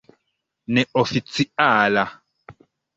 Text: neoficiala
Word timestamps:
neoficiala 0.73 2.03